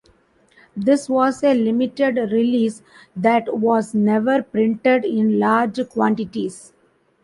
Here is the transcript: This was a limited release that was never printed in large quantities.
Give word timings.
This 0.75 1.07
was 1.07 1.43
a 1.43 1.53
limited 1.53 2.15
release 2.31 2.81
that 3.15 3.59
was 3.59 3.93
never 3.93 4.41
printed 4.41 5.05
in 5.05 5.37
large 5.39 5.87
quantities. 5.89 6.73